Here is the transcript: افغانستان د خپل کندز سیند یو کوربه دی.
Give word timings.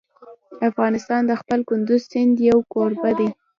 افغانستان 0.69 1.21
د 1.25 1.31
خپل 1.41 1.59
کندز 1.69 2.01
سیند 2.11 2.35
یو 2.49 2.59
کوربه 2.73 3.11
دی. 3.19 3.29